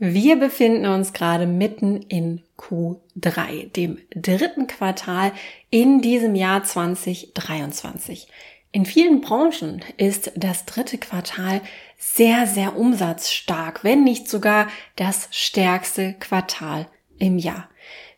[0.00, 5.32] Wir befinden uns gerade mitten in Q3, dem dritten Quartal
[5.70, 8.28] in diesem Jahr 2023.
[8.70, 11.62] In vielen Branchen ist das dritte Quartal
[11.98, 16.86] sehr, sehr umsatzstark, wenn nicht sogar das stärkste Quartal
[17.18, 17.68] im Jahr.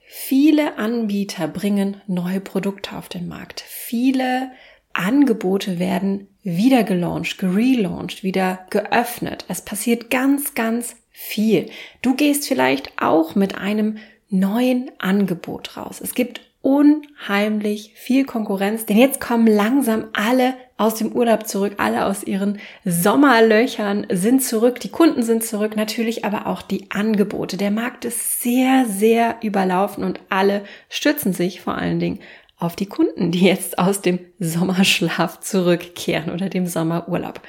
[0.06, 3.64] Viele Anbieter bringen neue Produkte auf den Markt.
[3.66, 4.50] Viele
[4.92, 9.46] Angebote werden wieder gelauncht, gelauncht, wieder geöffnet.
[9.48, 11.68] Es passiert ganz, ganz viel.
[12.00, 13.98] Du gehst vielleicht auch mit einem
[14.30, 16.00] neuen Angebot raus.
[16.00, 22.06] Es gibt unheimlich viel Konkurrenz, denn jetzt kommen langsam alle aus dem Urlaub zurück, alle
[22.06, 27.58] aus ihren Sommerlöchern sind zurück, die Kunden sind zurück, natürlich aber auch die Angebote.
[27.58, 32.20] Der Markt ist sehr, sehr überlaufen und alle stützen sich vor allen Dingen
[32.60, 37.40] auf die Kunden, die jetzt aus dem Sommerschlaf zurückkehren oder dem Sommerurlaub.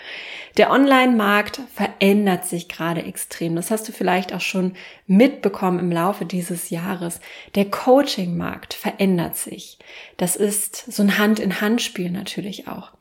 [0.58, 3.56] Der Online-Markt verändert sich gerade extrem.
[3.56, 4.74] Das hast du vielleicht auch schon
[5.08, 7.22] mitbekommen im Laufe dieses Jahres.
[7.56, 9.80] Der Coaching-Markt verändert sich.
[10.18, 12.92] Das ist so ein Hand-in-Hand-Spiel natürlich auch.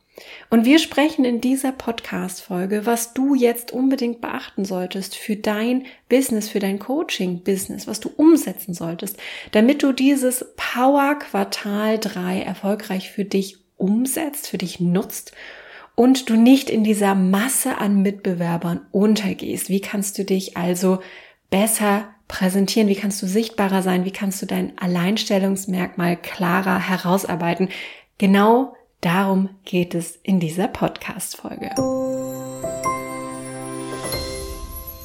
[0.50, 6.48] Und wir sprechen in dieser Podcast-Folge, was du jetzt unbedingt beachten solltest für dein Business,
[6.48, 9.16] für dein Coaching-Business, was du umsetzen solltest,
[9.52, 15.32] damit du dieses Power Quartal 3 erfolgreich für dich umsetzt, für dich nutzt
[15.94, 19.68] und du nicht in dieser Masse an Mitbewerbern untergehst.
[19.68, 21.00] Wie kannst du dich also
[21.50, 22.88] besser präsentieren?
[22.88, 24.04] Wie kannst du sichtbarer sein?
[24.04, 27.68] Wie kannst du dein Alleinstellungsmerkmal klarer herausarbeiten?
[28.18, 31.70] Genau Darum geht es in dieser Podcast-Folge.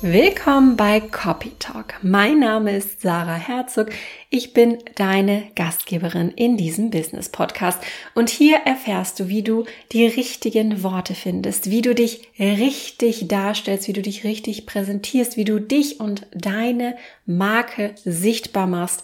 [0.02, 1.93] Willkommen bei Copy Talk.
[2.02, 3.91] Mein Name ist Sarah Herzog.
[4.29, 7.81] Ich bin deine Gastgeberin in diesem Business Podcast
[8.15, 13.87] und hier erfährst du, wie du die richtigen Worte findest, wie du dich richtig darstellst,
[13.87, 19.03] wie du dich richtig präsentierst, wie du dich und deine Marke sichtbar machst,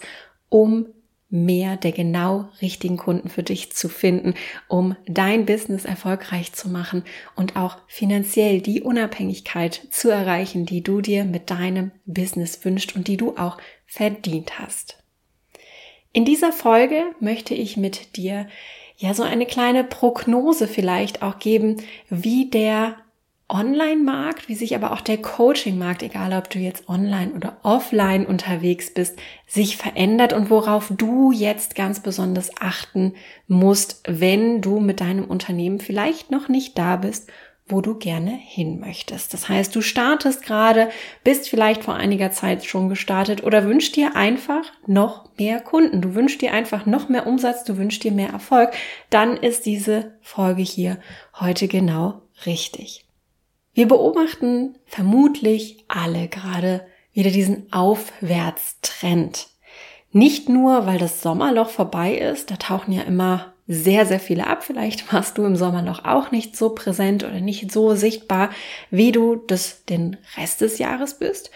[0.50, 0.86] um
[1.32, 4.34] mehr der genau richtigen Kunden für dich zu finden,
[4.68, 11.00] um dein Business erfolgreich zu machen und auch finanziell die Unabhängigkeit zu erreichen, die du
[11.00, 13.56] dir mit deinem Business wünscht und die du auch
[13.86, 15.02] verdient hast.
[16.12, 18.46] In dieser Folge möchte ich mit dir
[18.98, 21.78] ja so eine kleine Prognose vielleicht auch geben,
[22.10, 22.96] wie der
[23.48, 28.92] Online-Markt, wie sich aber auch der Coaching-Markt, egal ob du jetzt online oder offline unterwegs
[28.94, 33.14] bist, sich verändert und worauf du jetzt ganz besonders achten
[33.48, 37.30] musst, wenn du mit deinem Unternehmen vielleicht noch nicht da bist,
[37.66, 39.32] wo du gerne hin möchtest.
[39.32, 40.90] Das heißt, du startest gerade,
[41.24, 46.00] bist vielleicht vor einiger Zeit schon gestartet oder wünschst dir einfach noch mehr Kunden.
[46.00, 48.72] Du wünschst dir einfach noch mehr Umsatz, du wünschst dir mehr Erfolg.
[49.10, 50.98] Dann ist diese Folge hier
[51.38, 53.01] heute genau richtig.
[53.74, 59.48] Wir beobachten vermutlich alle gerade wieder diesen Aufwärtstrend.
[60.10, 64.62] Nicht nur, weil das Sommerloch vorbei ist, da tauchen ja immer sehr, sehr viele ab.
[64.62, 68.50] Vielleicht warst du im Sommerloch auch nicht so präsent oder nicht so sichtbar,
[68.90, 71.50] wie du das den Rest des Jahres bist.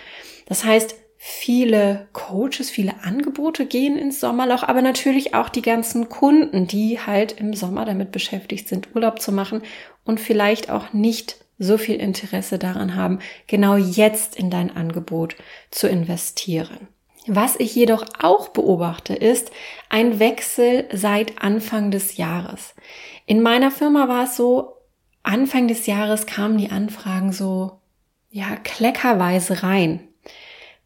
[0.46, 6.66] Das heißt, viele Coaches, viele Angebote gehen ins Sommerloch, aber natürlich auch die ganzen Kunden,
[6.66, 9.62] die halt im Sommer damit beschäftigt sind, Urlaub zu machen
[10.04, 15.36] und vielleicht auch nicht so viel Interesse daran haben, genau jetzt in dein Angebot
[15.70, 16.88] zu investieren.
[17.26, 19.50] Was ich jedoch auch beobachte, ist
[19.88, 22.74] ein Wechsel seit Anfang des Jahres.
[23.26, 24.74] In meiner Firma war es so,
[25.22, 27.80] Anfang des Jahres kamen die Anfragen so,
[28.30, 30.06] ja, kleckerweise rein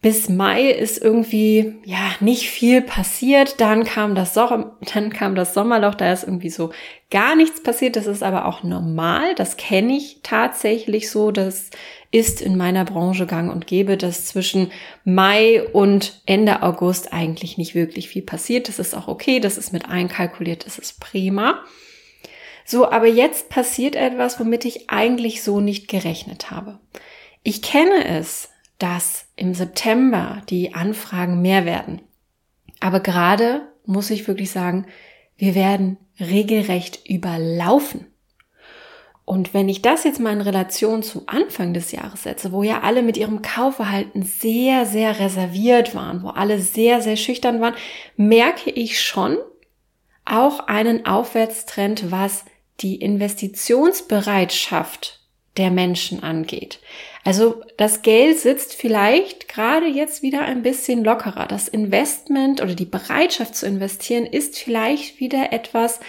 [0.03, 3.61] bis Mai ist irgendwie ja nicht viel passiert.
[3.61, 6.73] Dann kam das so dann kam das Sommerloch, da ist irgendwie so
[7.11, 7.97] gar nichts passiert.
[7.97, 9.35] Das ist aber auch normal.
[9.35, 11.31] Das kenne ich tatsächlich so.
[11.33, 11.69] Das
[12.11, 14.73] ist in meiner Branche gang und gäbe, dass zwischen
[15.05, 18.69] Mai und Ende August eigentlich nicht wirklich viel passiert.
[18.69, 19.39] Das ist auch okay.
[19.39, 20.65] Das ist mit einkalkuliert.
[20.65, 21.63] Das ist prima.
[22.65, 26.79] So, aber jetzt passiert etwas, womit ich eigentlich so nicht gerechnet habe.
[27.43, 28.50] Ich kenne es,
[28.81, 32.03] dass im September die Anfragen mehr werden.
[32.81, 34.87] Aber gerade muss ich wirklich sagen,
[35.37, 38.07] wir werden regelrecht überlaufen.
[39.25, 42.81] Und wenn ich das jetzt mal in Relation zu Anfang des Jahres setze, wo ja
[42.81, 47.77] alle mit ihrem Kaufverhalten sehr, sehr reserviert waren, wo alle sehr, sehr schüchtern waren,
[48.17, 49.39] merke ich schon
[50.25, 52.45] auch einen Aufwärtstrend, was
[52.81, 55.21] die Investitionsbereitschaft
[55.57, 56.81] der Menschen angeht.
[57.25, 61.47] Also das Geld sitzt vielleicht gerade jetzt wieder ein bisschen lockerer.
[61.47, 66.01] Das Investment oder die Bereitschaft zu investieren ist vielleicht wieder etwas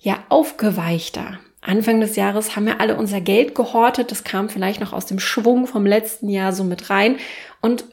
[0.00, 1.38] ja aufgeweichter.
[1.60, 4.10] Anfang des Jahres haben wir alle unser Geld gehortet.
[4.10, 7.16] Das kam vielleicht noch aus dem Schwung vom letzten Jahr so mit rein.
[7.60, 7.84] Und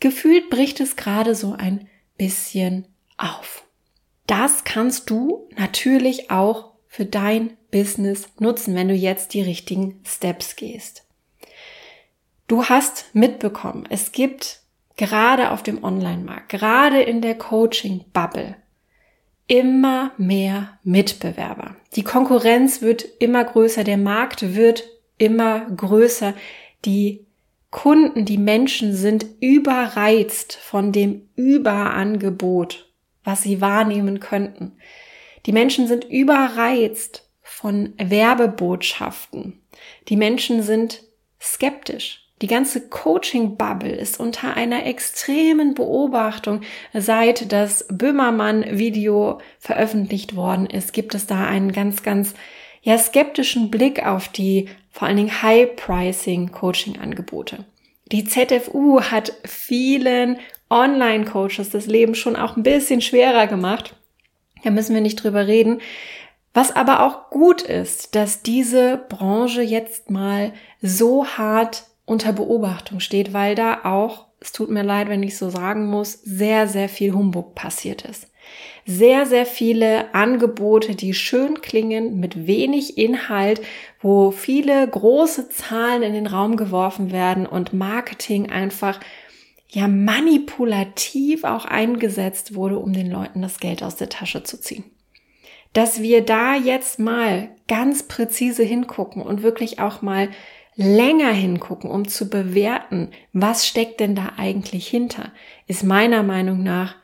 [0.00, 1.86] gefühlt bricht es gerade so ein
[2.16, 2.86] bisschen
[3.18, 3.64] auf.
[4.26, 10.56] Das kannst du natürlich auch für dein Business nutzen, wenn du jetzt die richtigen Steps
[10.56, 11.04] gehst.
[12.50, 14.62] Du hast mitbekommen, es gibt
[14.96, 18.56] gerade auf dem Online-Markt, gerade in der Coaching-Bubble,
[19.46, 21.76] immer mehr Mitbewerber.
[21.94, 24.82] Die Konkurrenz wird immer größer, der Markt wird
[25.16, 26.34] immer größer.
[26.84, 27.24] Die
[27.70, 32.92] Kunden, die Menschen sind überreizt von dem Überangebot,
[33.22, 34.72] was sie wahrnehmen könnten.
[35.46, 39.62] Die Menschen sind überreizt von Werbebotschaften.
[40.08, 41.04] Die Menschen sind
[41.40, 42.26] skeptisch.
[42.42, 46.62] Die ganze Coaching-Bubble ist unter einer extremen Beobachtung.
[46.94, 52.32] Seit das Böhmermann-Video veröffentlicht worden ist, gibt es da einen ganz, ganz
[52.82, 57.66] ja, skeptischen Blick auf die vor allen Dingen High-Pricing-Coaching-Angebote.
[58.10, 60.38] Die ZFU hat vielen
[60.70, 63.94] Online-Coaches das Leben schon auch ein bisschen schwerer gemacht.
[64.64, 65.82] Da müssen wir nicht drüber reden.
[66.54, 73.32] Was aber auch gut ist, dass diese Branche jetzt mal so hart unter Beobachtung steht,
[73.32, 77.12] weil da auch, es tut mir leid, wenn ich so sagen muss, sehr, sehr viel
[77.12, 78.26] Humbug passiert ist.
[78.84, 83.60] Sehr, sehr viele Angebote, die schön klingen, mit wenig Inhalt,
[84.00, 88.98] wo viele große Zahlen in den Raum geworfen werden und Marketing einfach
[89.68, 94.82] ja manipulativ auch eingesetzt wurde, um den Leuten das Geld aus der Tasche zu ziehen.
[95.74, 100.30] Dass wir da jetzt mal ganz präzise hingucken und wirklich auch mal
[100.80, 105.30] länger hingucken, um zu bewerten, was steckt denn da eigentlich hinter,
[105.66, 106.96] ist meiner Meinung nach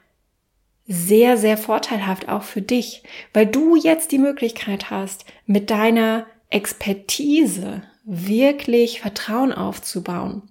[0.87, 3.02] sehr, sehr vorteilhaft auch für dich,
[3.34, 10.43] weil du jetzt die Möglichkeit hast, mit deiner Expertise wirklich Vertrauen aufzubauen,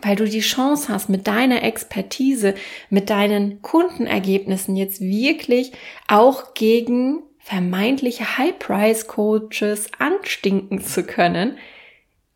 [0.00, 2.54] weil du die Chance hast, mit deiner Expertise,
[2.90, 5.72] mit deinen Kundenergebnissen jetzt wirklich
[6.06, 11.56] auch gegen vermeintliche High-Price-Coaches anstinken zu können,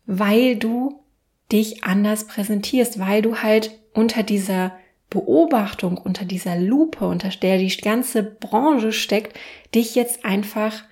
[0.07, 1.03] weil du
[1.51, 4.75] dich anders präsentierst, weil du halt unter dieser
[5.09, 9.37] Beobachtung, unter dieser Lupe, unter der die ganze Branche steckt,
[9.75, 10.83] dich jetzt einfach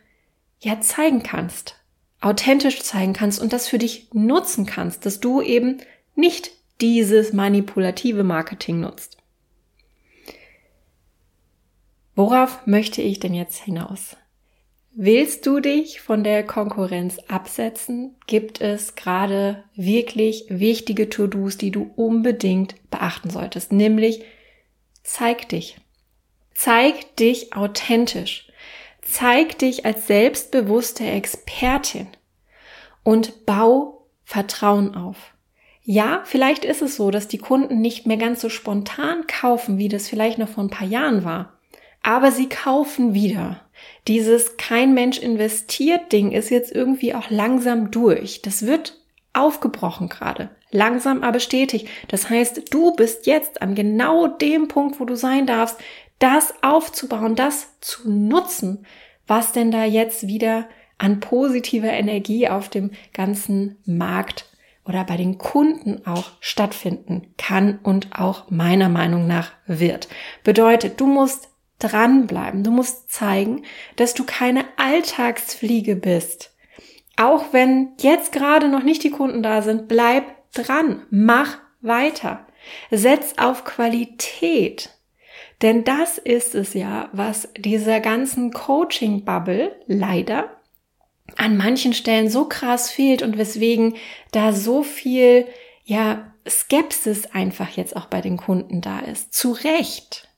[0.60, 1.76] ja zeigen kannst,
[2.22, 5.80] authentisch zeigen kannst und das für dich nutzen kannst, dass du eben
[6.16, 6.52] nicht
[6.82, 9.18] dieses manipulative Marketing nutzt.
[12.16, 14.16] Worauf möchte ich denn jetzt hinaus?
[14.98, 18.16] Willst du dich von der Konkurrenz absetzen?
[18.28, 23.74] Gibt es gerade wirklich wichtige To-Dos, die du unbedingt beachten solltest?
[23.74, 24.24] Nämlich
[25.04, 25.76] zeig dich.
[26.54, 28.48] Zeig dich authentisch.
[29.02, 32.08] Zeig dich als selbstbewusste Expertin
[33.04, 35.34] und bau Vertrauen auf.
[35.84, 39.90] Ja, vielleicht ist es so, dass die Kunden nicht mehr ganz so spontan kaufen, wie
[39.90, 41.60] das vielleicht noch vor ein paar Jahren war.
[42.02, 43.65] Aber sie kaufen wieder
[44.08, 48.42] dieses kein Mensch investiert Ding ist jetzt irgendwie auch langsam durch.
[48.42, 49.00] Das wird
[49.34, 50.50] aufgebrochen gerade.
[50.72, 51.88] Langsam aber stetig.
[52.08, 55.78] Das heißt, du bist jetzt an genau dem Punkt, wo du sein darfst,
[56.20, 58.86] das aufzubauen, das zu nutzen,
[59.28, 60.68] was denn da jetzt wieder
[60.98, 64.50] an positiver Energie auf dem ganzen Markt
[64.86, 70.08] oder bei den Kunden auch stattfinden kann und auch meiner Meinung nach wird.
[70.44, 72.64] Bedeutet, du musst dranbleiben.
[72.64, 73.64] Du musst zeigen,
[73.96, 76.56] dass du keine Alltagsfliege bist.
[77.18, 81.06] Auch wenn jetzt gerade noch nicht die Kunden da sind, bleib dran.
[81.10, 82.46] Mach weiter.
[82.92, 84.90] Setz auf Qualität.
[85.62, 90.50] Denn das ist es ja, was dieser ganzen Coaching-Bubble leider
[91.38, 93.96] an manchen Stellen so krass fehlt und weswegen
[94.32, 95.48] da so viel,
[95.84, 99.34] ja, Skepsis einfach jetzt auch bei den Kunden da ist.
[99.34, 100.30] Zu Recht.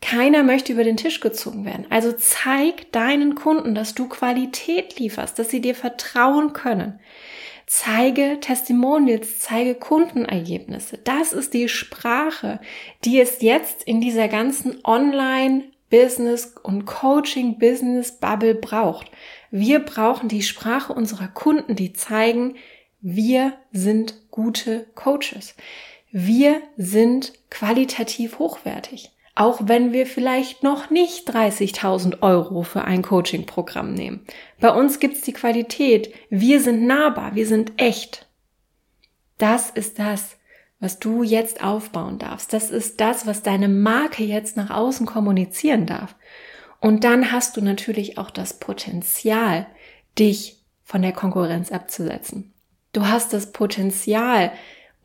[0.00, 1.86] Keiner möchte über den Tisch gezogen werden.
[1.90, 7.00] Also zeig deinen Kunden, dass du Qualität lieferst, dass sie dir vertrauen können.
[7.66, 10.98] Zeige Testimonials, zeige Kundenergebnisse.
[10.98, 12.60] Das ist die Sprache,
[13.04, 19.10] die es jetzt in dieser ganzen Online Business und Coaching Business Bubble braucht.
[19.50, 22.56] Wir brauchen die Sprache unserer Kunden, die zeigen,
[23.00, 25.54] wir sind gute Coaches.
[26.12, 33.92] Wir sind qualitativ hochwertig auch wenn wir vielleicht noch nicht 30.000 Euro für ein Coaching-Programm
[33.92, 34.26] nehmen.
[34.60, 36.12] Bei uns gibt's die Qualität.
[36.30, 38.26] Wir sind nahbar, wir sind echt.
[39.36, 40.36] Das ist das,
[40.80, 42.54] was du jetzt aufbauen darfst.
[42.54, 46.16] Das ist das, was deine Marke jetzt nach außen kommunizieren darf.
[46.80, 49.66] Und dann hast du natürlich auch das Potenzial,
[50.18, 52.54] dich von der Konkurrenz abzusetzen.
[52.94, 54.50] Du hast das Potenzial,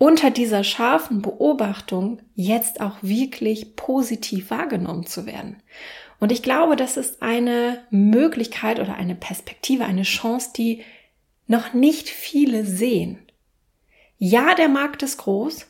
[0.01, 5.61] unter dieser scharfen Beobachtung jetzt auch wirklich positiv wahrgenommen zu werden.
[6.19, 10.83] Und ich glaube, das ist eine Möglichkeit oder eine Perspektive, eine Chance, die
[11.45, 13.19] noch nicht viele sehen.
[14.17, 15.67] Ja, der Markt ist groß,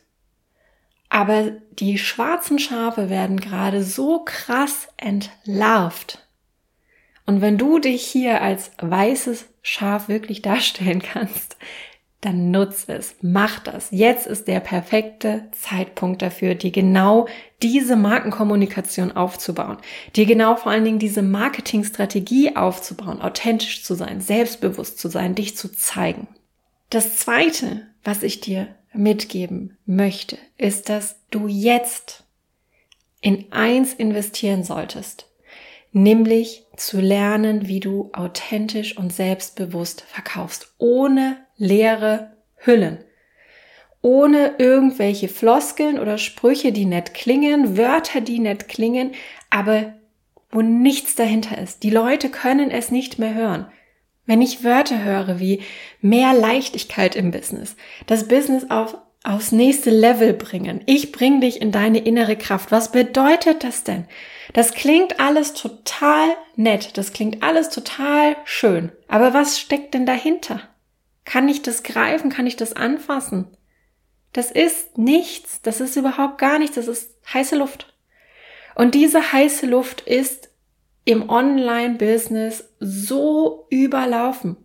[1.10, 6.26] aber die schwarzen Schafe werden gerade so krass entlarvt.
[7.26, 11.58] Und wenn du dich hier als weißes Schaf wirklich darstellen kannst,
[12.22, 13.88] dann nutz es, mach das.
[13.90, 17.26] Jetzt ist der perfekte Zeitpunkt dafür, dir genau
[17.62, 19.78] diese Markenkommunikation aufzubauen,
[20.14, 25.56] dir genau vor allen Dingen diese Marketingstrategie aufzubauen, authentisch zu sein, selbstbewusst zu sein, dich
[25.56, 26.28] zu zeigen.
[26.90, 32.22] Das zweite, was ich dir mitgeben möchte, ist, dass du jetzt
[33.20, 35.26] in eins investieren solltest,
[35.90, 43.04] nämlich zu lernen, wie du authentisch und selbstbewusst verkaufst, ohne leere Hüllen,
[44.00, 49.12] ohne irgendwelche Floskeln oder Sprüche, die nett klingen, Wörter, die nett klingen,
[49.50, 49.94] aber
[50.50, 51.82] wo nichts dahinter ist.
[51.82, 53.66] Die Leute können es nicht mehr hören.
[54.26, 55.62] Wenn ich Wörter höre wie
[56.00, 61.72] mehr Leichtigkeit im Business, das Business auf, aufs nächste Level bringen, ich bring dich in
[61.72, 64.06] deine innere Kraft, was bedeutet das denn?
[64.52, 70.60] Das klingt alles total nett, das klingt alles total schön, aber was steckt denn dahinter?
[71.24, 72.30] Kann ich das greifen?
[72.30, 73.56] Kann ich das anfassen?
[74.32, 77.94] Das ist nichts, das ist überhaupt gar nichts, das ist heiße Luft.
[78.74, 80.50] Und diese heiße Luft ist
[81.04, 84.56] im Online-Business so überlaufen.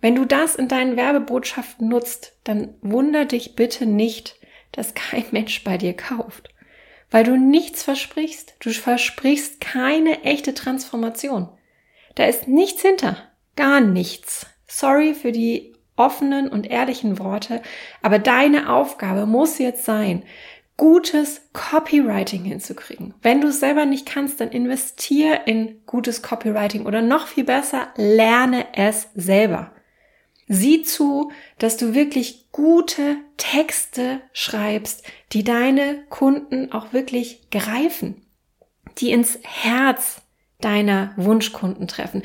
[0.00, 4.36] Wenn du das in deinen Werbebotschaften nutzt, dann wunder dich bitte nicht,
[4.72, 6.50] dass kein Mensch bei dir kauft.
[7.10, 8.54] Weil du nichts versprichst.
[8.60, 11.48] Du versprichst keine echte Transformation.
[12.14, 13.16] Da ist nichts hinter.
[13.56, 14.46] Gar nichts.
[14.66, 17.62] Sorry für die offenen und ehrlichen Worte,
[18.02, 20.22] aber deine Aufgabe muss jetzt sein,
[20.76, 23.14] gutes Copywriting hinzukriegen.
[23.22, 27.88] Wenn du es selber nicht kannst, dann investier in gutes Copywriting oder noch viel besser,
[27.96, 29.72] lerne es selber.
[30.48, 38.22] Sieh zu, dass du wirklich gute Texte schreibst, die deine Kunden auch wirklich greifen,
[38.98, 40.22] die ins Herz
[40.60, 42.22] deiner Wunschkunden treffen,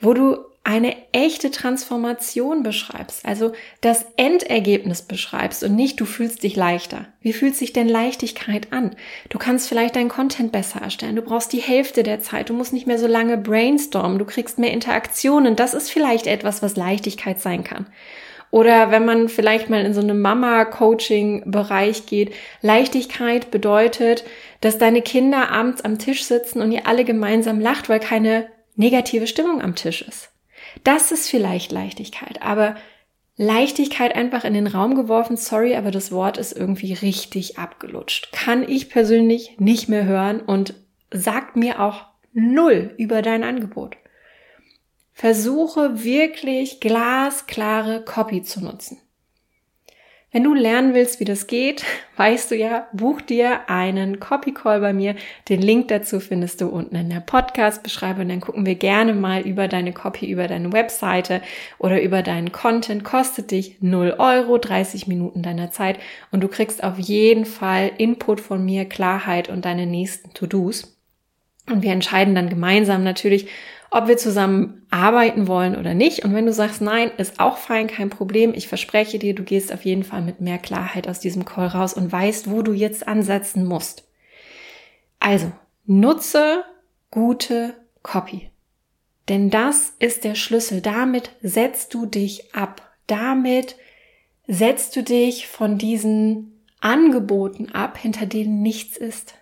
[0.00, 3.52] wo du eine echte Transformation beschreibst, also
[3.82, 7.06] das Endergebnis beschreibst und nicht du fühlst dich leichter.
[7.20, 8.96] Wie fühlt sich denn Leichtigkeit an?
[9.28, 12.72] Du kannst vielleicht deinen Content besser erstellen, du brauchst die Hälfte der Zeit, du musst
[12.72, 17.42] nicht mehr so lange brainstormen, du kriegst mehr Interaktionen, das ist vielleicht etwas, was Leichtigkeit
[17.42, 17.86] sein kann.
[18.50, 24.24] Oder wenn man vielleicht mal in so einem Mama-Coaching-Bereich geht, Leichtigkeit bedeutet,
[24.62, 29.26] dass deine Kinder abends am Tisch sitzen und ihr alle gemeinsam lacht, weil keine negative
[29.26, 30.33] Stimmung am Tisch ist.
[30.82, 32.74] Das ist vielleicht Leichtigkeit, aber
[33.36, 38.32] Leichtigkeit einfach in den Raum geworfen, sorry, aber das Wort ist irgendwie richtig abgelutscht.
[38.32, 40.74] Kann ich persönlich nicht mehr hören und
[41.10, 43.96] sagt mir auch null über dein Angebot.
[45.12, 48.98] Versuche wirklich glasklare Copy zu nutzen.
[50.34, 51.84] Wenn du lernen willst, wie das geht,
[52.16, 55.14] weißt du ja, buch dir einen Copy Call bei mir.
[55.48, 58.28] Den Link dazu findest du unten in der Podcast-Beschreibung.
[58.28, 61.40] Dann gucken wir gerne mal über deine Copy, über deine Webseite
[61.78, 63.04] oder über deinen Content.
[63.04, 66.00] Kostet dich 0 Euro, 30 Minuten deiner Zeit
[66.32, 70.98] und du kriegst auf jeden Fall Input von mir, Klarheit und deine nächsten To-Dos.
[71.70, 73.46] Und wir entscheiden dann gemeinsam natürlich,
[73.94, 76.24] ob wir zusammen arbeiten wollen oder nicht.
[76.24, 78.52] Und wenn du sagst, nein, ist auch fein, kein Problem.
[78.52, 81.94] Ich verspreche dir, du gehst auf jeden Fall mit mehr Klarheit aus diesem Call raus
[81.94, 84.08] und weißt, wo du jetzt ansetzen musst.
[85.20, 85.52] Also,
[85.84, 86.64] nutze
[87.12, 88.50] gute Copy.
[89.28, 90.80] Denn das ist der Schlüssel.
[90.80, 92.82] Damit setzt du dich ab.
[93.06, 93.76] Damit
[94.48, 99.34] setzt du dich von diesen Angeboten ab, hinter denen nichts ist.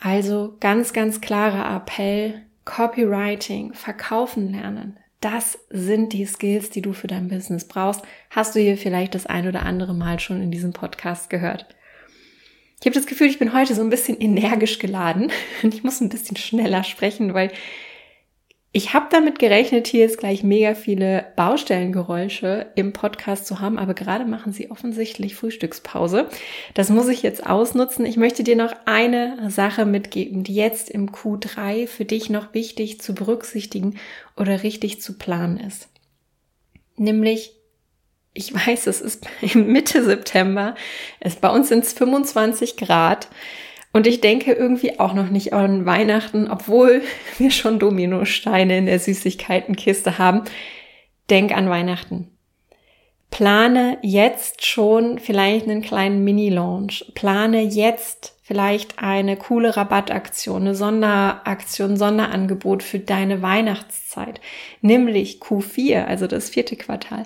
[0.00, 4.98] Also ganz, ganz klarer Appell, Copywriting, Verkaufen lernen.
[5.20, 8.02] Das sind die Skills, die du für dein Business brauchst.
[8.30, 11.66] Hast du hier vielleicht das ein oder andere Mal schon in diesem Podcast gehört?
[12.80, 15.30] Ich habe das Gefühl, ich bin heute so ein bisschen energisch geladen
[15.62, 17.52] und ich muss ein bisschen schneller sprechen, weil
[18.72, 23.94] ich habe damit gerechnet, hier jetzt gleich mega viele Baustellengeräusche im Podcast zu haben, aber
[23.94, 26.28] gerade machen sie offensichtlich Frühstückspause.
[26.74, 28.06] Das muss ich jetzt ausnutzen.
[28.06, 33.00] Ich möchte dir noch eine Sache mitgeben, die jetzt im Q3 für dich noch wichtig
[33.00, 33.98] zu berücksichtigen
[34.36, 35.88] oder richtig zu planen ist.
[36.96, 37.56] Nämlich,
[38.34, 40.76] ich weiß, es ist Mitte September,
[41.18, 43.26] es bei uns sind es 25 Grad.
[43.92, 47.02] Und ich denke irgendwie auch noch nicht an Weihnachten, obwohl
[47.38, 50.42] wir schon Dominosteine in der Süßigkeitenkiste haben.
[51.28, 52.28] denk an Weihnachten.
[53.30, 57.12] Plane jetzt schon vielleicht einen kleinen Mini-Launch.
[57.14, 64.40] Plane jetzt vielleicht eine coole Rabattaktion, eine Sonderaktion, Sonderangebot für deine Weihnachtszeit.
[64.80, 67.22] Nämlich Q4, also das vierte Quartal,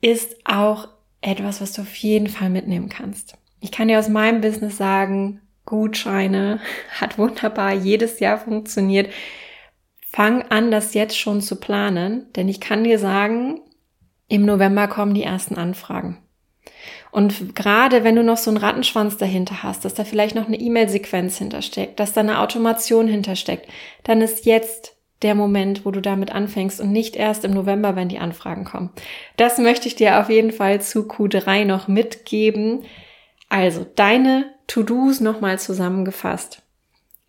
[0.00, 0.88] ist auch
[1.20, 3.34] etwas, was du auf jeden Fall mitnehmen kannst.
[3.60, 6.60] Ich kann dir aus meinem Business sagen, Gutscheine
[6.98, 9.12] hat wunderbar jedes Jahr funktioniert.
[10.10, 13.60] Fang an, das jetzt schon zu planen, denn ich kann dir sagen,
[14.28, 16.18] im November kommen die ersten Anfragen.
[17.10, 20.58] Und gerade wenn du noch so einen Rattenschwanz dahinter hast, dass da vielleicht noch eine
[20.58, 23.68] E-Mail-Sequenz hintersteckt, dass da eine Automation hintersteckt,
[24.04, 28.08] dann ist jetzt der Moment, wo du damit anfängst und nicht erst im November, wenn
[28.08, 28.90] die Anfragen kommen.
[29.36, 32.84] Das möchte ich dir auf jeden Fall zu Q3 noch mitgeben.
[33.48, 36.62] Also deine To-Dos nochmal zusammengefasst.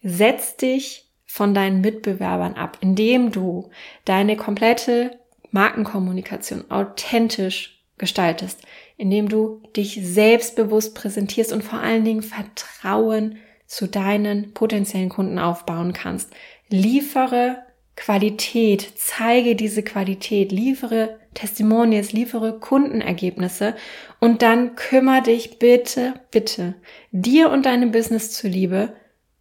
[0.02, 3.70] Setz dich von deinen Mitbewerbern ab, indem du
[4.06, 5.20] deine komplette
[5.52, 8.62] Markenkommunikation authentisch gestaltest,
[8.96, 15.94] indem du dich selbstbewusst präsentierst und vor allen Dingen Vertrauen zu deinen potenziellen Kunden aufbauen
[15.94, 16.34] kannst.
[16.70, 17.64] Liefere
[17.98, 23.76] Qualität, zeige diese Qualität, liefere Testimonials, liefere Kundenergebnisse
[24.20, 26.76] und dann kümmere dich bitte, bitte
[27.12, 28.94] dir und deinem Business zuliebe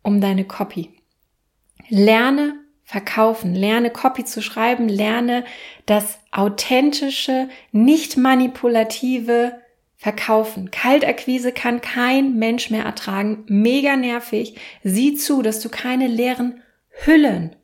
[0.02, 0.90] um deine Copy.
[1.88, 5.44] Lerne verkaufen, lerne Copy zu schreiben, lerne
[5.84, 9.60] das authentische, nicht manipulative
[9.96, 10.70] Verkaufen.
[10.70, 13.44] Kaltakquise kann kein Mensch mehr ertragen.
[13.48, 14.56] Mega nervig.
[14.82, 16.62] Sieh zu, dass du keine leeren
[17.04, 17.56] Hüllen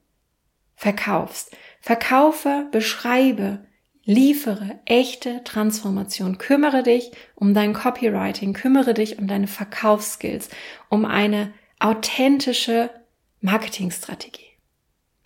[0.82, 1.56] verkaufst.
[1.80, 3.64] Verkaufe, beschreibe,
[4.04, 6.38] liefere echte Transformation.
[6.38, 10.48] Kümmere dich um dein Copywriting, kümmere dich um deine Verkaufsskills,
[10.88, 12.90] um eine authentische
[13.40, 14.58] Marketingstrategie.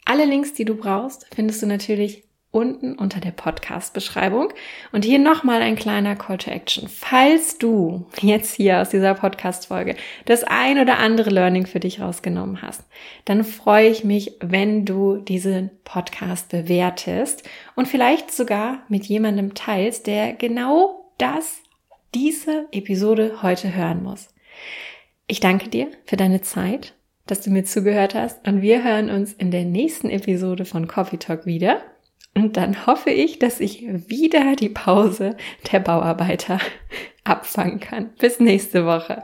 [0.05, 2.26] Alle Links, die du brauchst, findest du natürlich
[2.57, 4.49] unten unter der Podcast-Beschreibung.
[4.91, 6.89] Und hier nochmal ein kleiner Call to Action.
[6.89, 9.95] Falls du jetzt hier aus dieser Podcast-Folge
[10.25, 12.83] das ein oder andere Learning für dich rausgenommen hast,
[13.27, 20.07] dann freue ich mich, wenn du diesen Podcast bewertest und vielleicht sogar mit jemandem teilst,
[20.07, 21.59] der genau das,
[22.15, 24.31] diese Episode heute hören muss.
[25.27, 26.95] Ich danke dir für deine Zeit
[27.27, 31.17] dass du mir zugehört hast und wir hören uns in der nächsten Episode von Coffee
[31.17, 31.83] Talk wieder.
[32.37, 35.37] Und dann hoffe ich, dass ich wieder die Pause
[35.73, 36.59] der Bauarbeiter
[37.25, 38.11] abfangen kann.
[38.19, 39.23] Bis nächste Woche.